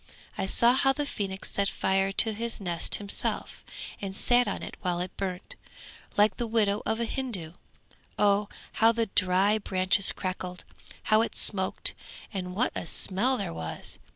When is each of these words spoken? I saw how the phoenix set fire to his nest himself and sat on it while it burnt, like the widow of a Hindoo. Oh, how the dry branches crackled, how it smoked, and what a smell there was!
I 0.35 0.47
saw 0.47 0.73
how 0.73 0.93
the 0.93 1.05
phoenix 1.05 1.51
set 1.51 1.69
fire 1.69 2.11
to 2.13 2.33
his 2.33 2.59
nest 2.59 2.95
himself 2.95 3.63
and 4.01 4.15
sat 4.15 4.47
on 4.47 4.63
it 4.63 4.75
while 4.81 4.99
it 4.99 5.15
burnt, 5.15 5.53
like 6.17 6.37
the 6.37 6.47
widow 6.47 6.81
of 6.87 6.99
a 6.99 7.05
Hindoo. 7.05 7.53
Oh, 8.17 8.49
how 8.71 8.91
the 8.91 9.05
dry 9.13 9.59
branches 9.59 10.11
crackled, 10.11 10.63
how 11.03 11.21
it 11.21 11.35
smoked, 11.35 11.93
and 12.33 12.55
what 12.55 12.71
a 12.75 12.87
smell 12.87 13.37
there 13.37 13.53
was! 13.53 13.99